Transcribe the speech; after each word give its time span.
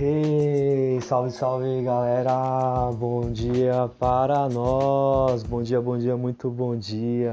Hey, 0.00 1.00
salve, 1.00 1.32
salve 1.32 1.82
galera! 1.82 2.92
Bom 2.92 3.32
dia 3.32 3.90
para 3.98 4.48
nós! 4.48 5.42
Bom 5.42 5.60
dia, 5.60 5.80
bom 5.80 5.98
dia, 5.98 6.16
muito 6.16 6.48
bom 6.50 6.76
dia! 6.76 7.32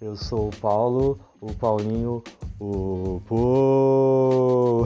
Eu 0.00 0.14
sou 0.14 0.50
o 0.50 0.56
Paulo, 0.58 1.18
o 1.40 1.52
Paulinho, 1.52 2.22
o 2.60 3.20
Pô! 3.26 4.84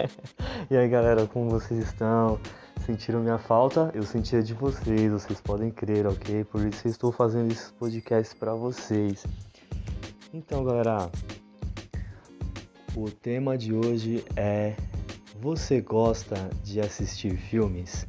e 0.70 0.74
aí 0.74 0.88
galera, 0.88 1.26
como 1.26 1.50
vocês 1.50 1.84
estão? 1.84 2.40
Sentiram 2.86 3.20
minha 3.20 3.36
falta? 3.36 3.90
Eu 3.92 4.04
sentia 4.04 4.42
de 4.42 4.54
vocês, 4.54 5.12
vocês 5.12 5.42
podem 5.42 5.70
crer, 5.70 6.06
ok? 6.06 6.42
Por 6.44 6.66
isso 6.66 6.86
eu 6.86 6.90
estou 6.90 7.12
fazendo 7.12 7.52
esses 7.52 7.70
podcasts 7.72 8.32
para 8.32 8.54
vocês. 8.54 9.26
Então 10.32 10.64
galera, 10.64 11.10
o 12.96 13.10
tema 13.10 13.58
de 13.58 13.74
hoje 13.74 14.24
é 14.34 14.74
você 15.44 15.78
gosta 15.78 16.36
de 16.62 16.80
assistir 16.80 17.36
filmes? 17.36 18.06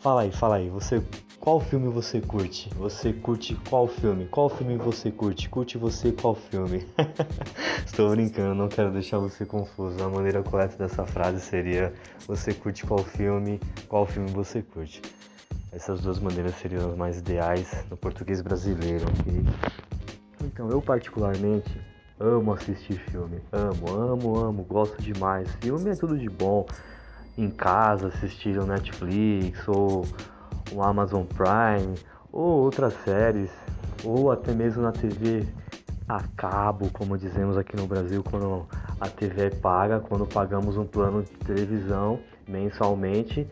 Fala 0.00 0.22
aí, 0.22 0.32
fala 0.32 0.56
aí, 0.56 0.68
você 0.68 1.00
qual 1.38 1.60
filme 1.60 1.88
você 1.88 2.20
curte? 2.20 2.68
Você 2.74 3.12
curte 3.12 3.54
qual 3.70 3.86
filme? 3.86 4.26
Qual 4.26 4.48
filme 4.48 4.76
você 4.76 5.12
curte? 5.12 5.48
Curte 5.48 5.78
você 5.78 6.10
qual 6.10 6.34
filme? 6.34 6.84
Estou 7.86 8.10
brincando, 8.10 8.56
não 8.56 8.68
quero 8.68 8.90
deixar 8.90 9.18
você 9.18 9.46
confuso. 9.46 10.02
A 10.02 10.08
maneira 10.08 10.42
correta 10.42 10.76
dessa 10.76 11.06
frase 11.06 11.40
seria 11.40 11.94
você 12.26 12.52
curte 12.52 12.84
qual 12.84 13.04
filme? 13.04 13.60
Qual 13.86 14.04
filme 14.04 14.28
você 14.32 14.62
curte? 14.62 15.00
Essas 15.70 16.00
duas 16.00 16.18
maneiras 16.18 16.56
seriam 16.56 16.90
as 16.90 16.96
mais 16.96 17.18
ideais 17.18 17.86
no 17.88 17.96
português 17.96 18.42
brasileiro, 18.42 19.04
ok? 19.04 19.44
Então, 20.42 20.68
eu 20.70 20.82
particularmente 20.82 21.70
Amo 22.22 22.52
assistir 22.52 23.00
filme, 23.10 23.42
amo, 23.50 24.00
amo, 24.00 24.38
amo, 24.38 24.62
gosto 24.62 25.02
demais. 25.02 25.50
Filme 25.60 25.90
é 25.90 25.96
tudo 25.96 26.16
de 26.16 26.30
bom. 26.30 26.64
Em 27.36 27.50
casa, 27.50 28.06
assistir 28.06 28.56
o 28.58 28.64
Netflix 28.64 29.66
ou 29.66 30.06
o 30.70 30.80
Amazon 30.84 31.24
Prime 31.24 31.98
ou 32.30 32.62
outras 32.62 32.94
séries, 33.02 33.50
ou 34.04 34.30
até 34.30 34.54
mesmo 34.54 34.82
na 34.82 34.92
TV 34.92 35.44
a 36.08 36.22
cabo, 36.36 36.88
como 36.92 37.18
dizemos 37.18 37.56
aqui 37.56 37.74
no 37.74 37.88
Brasil, 37.88 38.22
quando 38.22 38.68
a 39.00 39.08
TV 39.08 39.46
é 39.46 39.50
paga, 39.50 39.98
quando 39.98 40.24
pagamos 40.24 40.76
um 40.76 40.84
plano 40.84 41.24
de 41.24 41.36
televisão 41.44 42.20
mensalmente. 42.46 43.48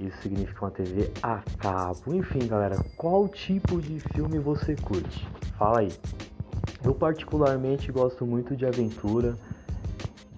Isso 0.00 0.16
significa 0.22 0.64
uma 0.64 0.70
TV 0.70 1.12
a 1.22 1.42
cabo. 1.58 2.14
Enfim, 2.14 2.48
galera, 2.48 2.82
qual 2.96 3.28
tipo 3.28 3.78
de 3.78 4.00
filme 4.00 4.38
você 4.38 4.74
curte? 4.74 5.28
Fala 5.58 5.80
aí. 5.80 5.92
Eu 6.82 6.94
particularmente 6.94 7.92
gosto 7.92 8.24
muito 8.24 8.56
de 8.56 8.64
aventura, 8.64 9.36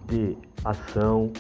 de 0.07 0.37
ação, 0.65 1.33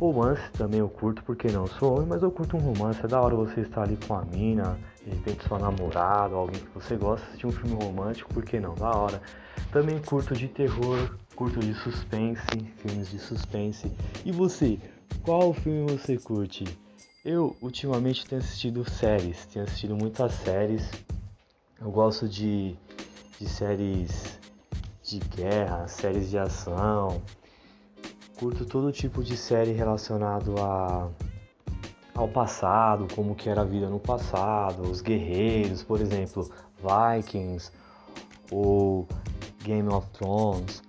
romance 0.00 0.42
também 0.52 0.80
eu 0.80 0.88
curto, 0.88 1.22
porque 1.24 1.48
não? 1.48 1.66
Sou 1.66 1.94
homem, 1.94 2.06
mas 2.08 2.22
eu 2.22 2.30
curto 2.30 2.56
um 2.56 2.60
romance. 2.60 3.04
É 3.04 3.06
da 3.06 3.20
hora 3.20 3.36
você 3.36 3.60
estar 3.60 3.82
ali 3.82 3.98
com 4.08 4.14
a 4.14 4.24
mina, 4.24 4.78
de 5.04 5.10
repente 5.10 5.46
sua 5.46 5.58
namorada, 5.58 6.34
alguém 6.34 6.58
que 6.58 6.70
você 6.74 6.96
gosta, 6.96 7.26
assistir 7.26 7.46
um 7.46 7.52
filme 7.52 7.74
romântico, 7.74 8.32
por 8.32 8.42
que 8.42 8.58
não? 8.58 8.74
Da 8.74 8.90
hora. 8.90 9.20
Também 9.70 10.00
curto 10.00 10.34
de 10.34 10.48
terror, 10.48 11.14
curto 11.36 11.60
de 11.60 11.74
suspense, 11.74 12.46
filmes 12.78 13.10
de 13.10 13.18
suspense. 13.18 13.92
E 14.24 14.32
você, 14.32 14.78
qual 15.22 15.52
filme 15.52 15.92
você 15.92 16.16
curte? 16.16 16.64
Eu 17.22 17.54
ultimamente 17.60 18.26
tenho 18.26 18.40
assistido 18.40 18.88
séries, 18.88 19.44
tenho 19.46 19.66
assistido 19.66 19.94
muitas 19.94 20.32
séries. 20.32 20.90
Eu 21.78 21.90
gosto 21.90 22.26
de, 22.26 22.74
de 23.38 23.48
séries 23.48 24.39
de 25.10 25.18
guerra, 25.18 25.88
séries 25.88 26.30
de 26.30 26.38
ação. 26.38 27.20
Curto 28.38 28.64
todo 28.64 28.92
tipo 28.92 29.22
de 29.24 29.36
série 29.36 29.72
relacionado 29.72 30.54
a, 30.60 31.10
ao 32.14 32.28
passado, 32.28 33.08
como 33.14 33.34
que 33.34 33.48
era 33.48 33.62
a 33.62 33.64
vida 33.64 33.88
no 33.88 33.98
passado, 33.98 34.82
os 34.82 35.00
guerreiros, 35.00 35.82
por 35.82 36.00
exemplo, 36.00 36.48
Vikings 36.78 37.72
ou 38.50 39.06
Game 39.64 39.88
of 39.88 40.06
Thrones. 40.12 40.82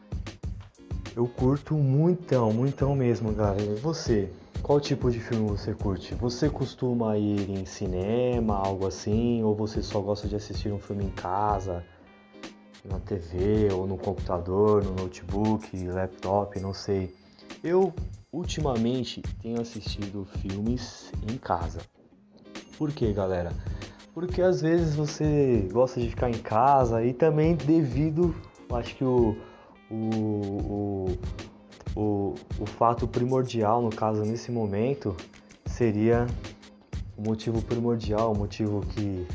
Eu 1.16 1.28
curto 1.28 1.74
muitão, 1.74 2.54
muitão 2.54 2.96
mesmo, 2.96 3.34
galera. 3.34 3.64
E 3.64 3.76
você? 3.76 4.32
Qual 4.62 4.80
tipo 4.80 5.10
de 5.10 5.20
filme 5.20 5.50
você 5.50 5.74
curte? 5.74 6.14
Você 6.16 6.48
costuma 6.48 7.18
ir 7.18 7.50
em 7.50 7.66
cinema, 7.66 8.56
algo 8.56 8.86
assim, 8.88 9.44
ou 9.44 9.56
você 9.56 9.82
só 9.82 10.00
gosta 10.00 10.28
de 10.28 10.36
assistir 10.36 10.72
um 10.72 10.80
filme 10.80 11.06
em 11.06 11.10
casa? 11.10 11.84
Na 12.84 13.00
TV 13.00 13.70
ou 13.72 13.86
no 13.86 13.98
computador, 13.98 14.84
no 14.84 14.94
notebook, 14.94 15.88
laptop, 15.88 16.60
não 16.60 16.74
sei. 16.74 17.14
Eu 17.64 17.94
ultimamente 18.32 19.22
tenho 19.42 19.62
assistido 19.62 20.26
filmes 20.40 21.12
em 21.30 21.38
casa. 21.38 21.82
Por 22.78 22.92
quê, 22.92 23.14
galera? 23.14 23.52
Porque 24.14 24.42
às 24.42 24.62
vezes 24.62 24.96
você 24.96 25.68
gosta 25.72 26.00
de 26.00 26.10
ficar 26.10 26.30
em 26.30 26.40
casa 26.42 27.04
e 27.04 27.14
também 27.14 27.56
devido, 27.56 28.36
acho 28.74 28.96
que 28.96 29.04
o, 29.04 29.38
o, 29.90 29.96
o, 30.76 31.18
o, 31.96 32.36
o 32.60 32.66
fato 32.66 33.08
primordial, 33.08 33.82
no 33.82 33.90
caso 33.90 34.24
nesse 34.24 34.52
momento, 34.52 35.16
seria 35.66 36.28
o 37.16 37.22
motivo 37.22 37.62
primordial, 37.62 38.34
o 38.34 38.38
motivo 38.38 38.82
que 38.88 39.26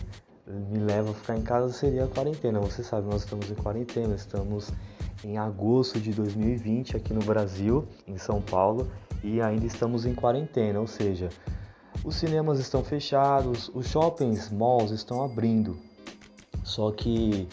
me 0.47 0.79
leva 0.79 1.11
a 1.11 1.15
ficar 1.15 1.37
em 1.37 1.43
casa 1.43 1.73
seria 1.73 2.05
a 2.05 2.09
quarentena. 2.09 2.61
Você 2.61 2.85
sabe, 2.85 3.09
nós 3.09 3.23
estamos 3.23 3.51
em 3.51 3.55
quarentena, 3.55 4.15
estamos 4.15 4.71
em 5.25 5.37
agosto 5.39 5.99
de 5.99 6.13
2020 6.13 6.97
aqui 6.97 7.13
no 7.13 7.25
Brasil, 7.25 7.87
em 8.07 8.17
São 8.17 8.41
Paulo, 8.41 8.91
e 9.25 9.41
ainda 9.41 9.67
estamos 9.67 10.07
em 10.07 10.15
quarentena, 10.15 10.79
ou 10.79 10.87
seja, 10.87 11.29
os 12.05 12.17
cinemas 12.17 12.61
estão 12.61 12.85
fechados, 12.85 13.71
os 13.75 13.89
shoppings, 13.89 14.51
malls 14.51 14.93
estão 14.93 15.25
abrindo. 15.25 15.77
Só 16.63 16.91
que 16.93 17.49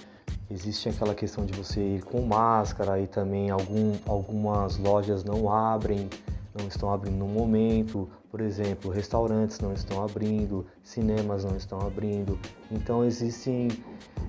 existe 0.49 0.89
aquela 0.89 1.15
questão 1.15 1.45
de 1.45 1.53
você 1.53 1.81
ir 1.81 2.03
com 2.03 2.21
máscara 2.21 2.99
e 2.99 3.07
também 3.07 3.49
algum, 3.49 3.93
algumas 4.05 4.77
lojas 4.77 5.23
não 5.23 5.51
abrem, 5.51 6.09
não 6.57 6.67
estão 6.67 6.93
abrindo 6.93 7.17
no 7.17 7.27
momento, 7.27 8.09
por 8.33 8.41
exemplo, 8.41 8.89
restaurantes 8.89 9.59
não 9.59 9.73
estão 9.73 10.03
abrindo, 10.03 10.65
cinemas 10.81 11.45
não 11.45 11.55
estão 11.55 11.79
abrindo. 11.85 12.39
Então 12.71 13.05
existem 13.05 13.67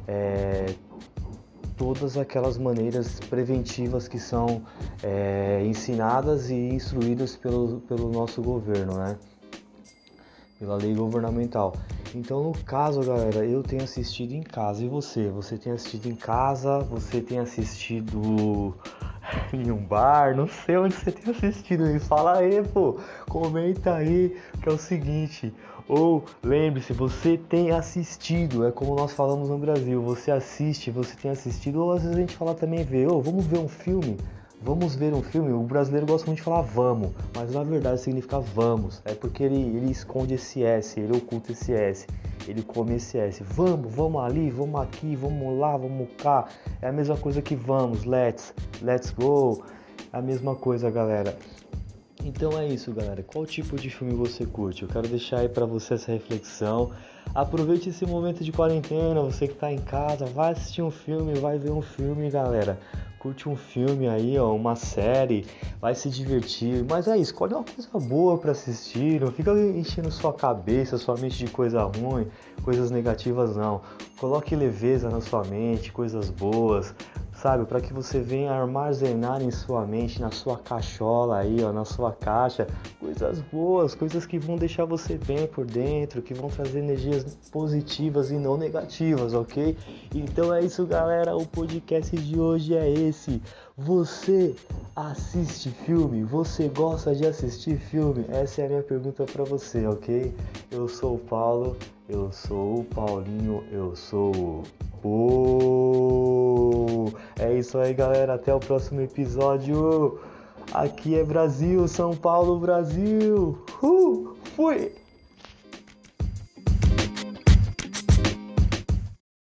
é, 0.06 0.74
todas 1.74 2.18
aquelas 2.18 2.58
maneiras 2.58 3.18
preventivas 3.18 4.06
que 4.06 4.18
são 4.18 4.60
é, 5.02 5.64
ensinadas 5.64 6.50
e 6.50 6.54
instruídas 6.54 7.34
pelo, 7.34 7.80
pelo 7.80 8.12
nosso 8.12 8.42
governo, 8.42 8.98
né? 8.98 9.16
Pela 10.58 10.76
lei 10.76 10.94
governamental. 10.94 11.74
Então, 12.14 12.42
no 12.42 12.52
caso, 12.52 13.00
galera, 13.00 13.46
eu 13.46 13.62
tenho 13.62 13.82
assistido 13.82 14.32
em 14.32 14.42
casa. 14.42 14.84
E 14.84 14.88
você? 14.88 15.30
Você 15.30 15.56
tem 15.56 15.72
assistido 15.72 16.10
em 16.10 16.14
casa? 16.14 16.80
Você 16.80 17.22
tem 17.22 17.38
assistido 17.38 18.76
em 19.52 19.70
um 19.70 19.84
bar, 19.84 20.36
não 20.36 20.46
sei 20.48 20.76
onde 20.76 20.94
você 20.94 21.12
tem 21.12 21.34
assistido 21.34 21.88
isso. 21.90 22.06
Fala 22.06 22.38
aí, 22.38 22.62
pô, 22.62 22.98
comenta 23.28 23.94
aí 23.94 24.36
que 24.62 24.68
é 24.68 24.72
o 24.72 24.78
seguinte. 24.78 25.52
Ou 25.86 26.24
lembre-se, 26.42 26.94
você 26.94 27.36
tem 27.36 27.70
assistido, 27.70 28.66
é 28.66 28.72
como 28.72 28.94
nós 28.94 29.12
falamos 29.12 29.50
no 29.50 29.58
Brasil, 29.58 30.00
você 30.02 30.30
assiste, 30.30 30.90
você 30.90 31.14
tem 31.14 31.30
assistido, 31.30 31.82
ou 31.82 31.92
às 31.92 32.02
vezes 32.02 32.16
a 32.16 32.20
gente 32.20 32.36
fala 32.36 32.54
também 32.54 32.82
ver, 32.82 33.06
ô, 33.06 33.20
vamos 33.20 33.44
ver 33.46 33.58
um 33.58 33.68
filme, 33.68 34.16
vamos 34.64 34.96
ver 34.96 35.12
um 35.14 35.22
filme. 35.22 35.52
O 35.52 35.60
brasileiro 35.60 36.06
gosta 36.06 36.26
muito 36.26 36.38
de 36.38 36.44
falar 36.44 36.62
vamos, 36.62 37.10
mas 37.36 37.52
na 37.52 37.62
verdade 37.62 38.00
significa 38.00 38.40
vamos, 38.40 39.02
é 39.04 39.14
porque 39.14 39.44
ele, 39.44 39.60
ele 39.60 39.90
esconde 39.92 40.34
esse 40.34 40.64
S, 40.64 40.98
ele 40.98 41.16
oculta 41.16 41.52
esse 41.52 41.72
S 41.72 42.06
ele 42.48 42.62
come 42.62 42.96
esse 42.96 43.18
S. 43.18 43.42
Vamos, 43.42 43.92
vamos 43.94 44.22
ali, 44.22 44.50
vamos 44.50 44.80
aqui, 44.80 45.16
vamos 45.16 45.58
lá, 45.58 45.76
vamos 45.76 46.08
cá. 46.18 46.46
É 46.80 46.88
a 46.88 46.92
mesma 46.92 47.16
coisa 47.16 47.40
que 47.40 47.54
vamos, 47.54 48.04
let's, 48.04 48.54
let's 48.82 49.10
go. 49.10 49.64
É 50.12 50.18
a 50.18 50.22
mesma 50.22 50.54
coisa, 50.54 50.90
galera. 50.90 51.36
Então 52.24 52.58
é 52.58 52.66
isso, 52.66 52.90
galera. 52.90 53.22
Qual 53.22 53.44
tipo 53.44 53.76
de 53.76 53.90
filme 53.90 54.14
você 54.14 54.46
curte? 54.46 54.82
Eu 54.82 54.88
quero 54.88 55.06
deixar 55.06 55.40
aí 55.40 55.48
para 55.48 55.66
você 55.66 55.92
essa 55.92 56.10
reflexão. 56.10 56.90
Aproveite 57.34 57.90
esse 57.90 58.06
momento 58.06 58.42
de 58.42 58.50
quarentena, 58.50 59.20
você 59.20 59.46
que 59.46 59.52
está 59.52 59.70
em 59.70 59.78
casa, 59.78 60.24
vai 60.24 60.52
assistir 60.52 60.80
um 60.80 60.90
filme, 60.90 61.34
vai 61.34 61.58
ver 61.58 61.70
um 61.70 61.82
filme, 61.82 62.30
galera 62.30 62.78
curte 63.24 63.48
um 63.48 63.56
filme 63.56 64.06
aí, 64.06 64.38
ó, 64.38 64.54
uma 64.54 64.76
série, 64.76 65.46
vai 65.80 65.94
se 65.94 66.10
divertir. 66.10 66.84
Mas 66.86 67.08
é, 67.08 67.16
escolhe 67.16 67.54
uma 67.54 67.64
coisa 67.64 68.06
boa 68.06 68.36
para 68.36 68.52
assistir, 68.52 69.18
não 69.18 69.32
fica 69.32 69.50
enchendo 69.52 70.10
sua 70.10 70.30
cabeça, 70.30 70.98
sua 70.98 71.16
mente 71.16 71.38
de 71.38 71.50
coisa 71.50 71.84
ruim, 71.84 72.26
coisas 72.62 72.90
negativas 72.90 73.56
não. 73.56 73.80
Coloque 74.20 74.54
leveza 74.54 75.08
na 75.08 75.22
sua 75.22 75.42
mente, 75.42 75.90
coisas 75.90 76.28
boas, 76.28 76.94
sabe? 77.44 77.66
Para 77.66 77.78
que 77.78 77.92
você 77.92 78.20
venha 78.20 78.50
armazenar 78.52 79.42
em 79.42 79.50
sua 79.50 79.84
mente, 79.84 80.18
na 80.18 80.30
sua 80.30 80.56
cachola 80.56 81.40
aí, 81.40 81.62
ó, 81.62 81.74
na 81.74 81.84
sua 81.84 82.10
caixa, 82.10 82.66
coisas 82.98 83.38
boas, 83.52 83.94
coisas 83.94 84.24
que 84.24 84.38
vão 84.38 84.56
deixar 84.56 84.86
você 84.86 85.18
bem 85.18 85.46
por 85.46 85.66
dentro, 85.66 86.22
que 86.22 86.32
vão 86.32 86.48
trazer 86.48 86.78
energias 86.78 87.22
positivas 87.52 88.30
e 88.30 88.36
não 88.36 88.56
negativas, 88.56 89.34
ok? 89.34 89.76
Então 90.14 90.54
é 90.54 90.62
isso, 90.62 90.86
galera. 90.86 91.36
O 91.36 91.44
podcast 91.44 92.16
de 92.16 92.40
hoje 92.40 92.74
é 92.74 92.90
esse. 92.90 93.42
Você 93.76 94.56
assiste 94.96 95.68
filme? 95.68 96.24
Você 96.24 96.68
gosta 96.68 97.14
de 97.14 97.26
assistir 97.26 97.76
filme? 97.76 98.24
Essa 98.30 98.62
é 98.62 98.64
a 98.64 98.68
minha 98.70 98.82
pergunta 98.82 99.24
para 99.24 99.44
você, 99.44 99.86
ok? 99.86 100.34
Eu 100.70 100.88
sou 100.88 101.16
o 101.16 101.18
Paulo, 101.18 101.76
eu 102.08 102.32
sou 102.32 102.80
o 102.80 102.84
Paulinho, 102.84 103.62
eu 103.70 103.94
sou 103.94 104.62
o. 105.04 106.23
É 107.38 107.52
isso 107.52 107.78
aí, 107.78 107.92
galera. 107.94 108.34
Até 108.34 108.54
o 108.54 108.60
próximo 108.60 109.00
episódio. 109.00 110.18
Aqui 110.72 111.18
é 111.18 111.24
Brasil, 111.24 111.86
São 111.86 112.16
Paulo, 112.16 112.58
Brasil. 112.58 113.58
Uh, 113.82 114.34
fui! 114.56 115.03